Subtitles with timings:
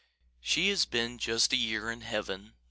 [0.39, 2.53] She has been just a year in Heaven.